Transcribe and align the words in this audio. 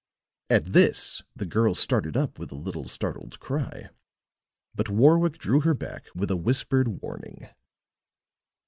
At 0.49 0.65
this 0.65 1.21
the 1.35 1.45
girl 1.45 1.75
started 1.75 2.17
up 2.17 2.39
with 2.39 2.51
a 2.51 2.55
little 2.55 2.87
startled 2.87 3.39
cry; 3.39 3.91
but 4.73 4.89
Warwick 4.89 5.37
drew 5.37 5.59
her 5.61 5.75
back 5.75 6.07
with 6.15 6.31
a 6.31 6.35
whispered 6.35 7.03
warning. 7.03 7.47